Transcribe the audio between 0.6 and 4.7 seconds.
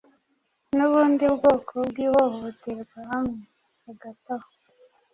nubundi bwoko bwihohoterwa hamwe. Hagati aho,